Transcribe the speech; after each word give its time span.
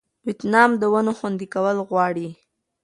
ویتنام 0.25 0.71
د 0.81 0.83
ونو 0.93 1.11
خوندي 1.17 1.47
کول 1.53 1.77
غواړي. 1.89 2.27